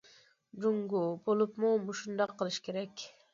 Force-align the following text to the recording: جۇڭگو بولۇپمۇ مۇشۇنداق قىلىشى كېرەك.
جۇڭگو 0.63 1.01
بولۇپمۇ 1.27 1.75
مۇشۇنداق 1.91 2.35
قىلىشى 2.41 2.65
كېرەك. 2.71 3.07